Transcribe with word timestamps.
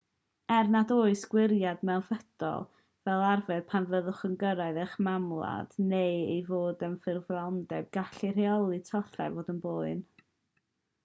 er 0.53 0.69
nad 0.75 0.91
oes 0.93 1.25
gwiriad 1.33 1.83
mewnfudo 1.89 2.49
fel 3.09 3.25
arfer 3.33 3.61
pan 3.73 3.85
fyddwch 3.91 4.23
yn 4.29 4.33
cyrraedd 4.45 4.79
eich 4.85 4.95
mamwlad 5.09 5.77
neu 5.93 6.17
ei 6.31 6.39
fod 6.49 6.83
yn 6.89 6.97
ffurfioldeb 7.05 7.93
gall 7.99 8.19
rheoli 8.39 8.81
tollau 8.91 9.31
fod 9.39 9.53
yn 9.57 9.63
boen 9.69 10.05